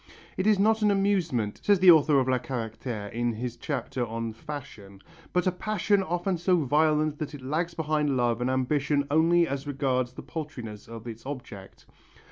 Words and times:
"It 0.35 0.47
is 0.47 0.57
not 0.57 0.81
an 0.81 0.89
amusement," 0.89 1.59
says 1.63 1.77
the 1.79 1.91
author 1.91 2.17
of 2.19 2.27
Les 2.27 2.39
Caractères 2.39 3.11
in 3.11 3.33
his 3.33 3.55
chapter 3.55 4.03
on 4.03 4.33
Fashion, 4.33 4.99
"but 5.31 5.45
a 5.45 5.51
passion 5.51 6.01
often 6.01 6.39
so 6.39 6.57
violent 6.57 7.19
that 7.19 7.35
it 7.35 7.43
lags 7.43 7.75
behind 7.75 8.17
love 8.17 8.41
and 8.41 8.49
ambition 8.49 9.05
only 9.11 9.47
as 9.47 9.67
regards 9.67 10.13
the 10.13 10.23
paltriness 10.23 10.87
of 10.87 11.05
its 11.05 11.23
object." 11.27 11.85